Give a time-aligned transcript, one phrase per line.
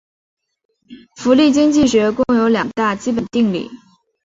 [1.15, 3.69] 福利经济学共有两大基本定理。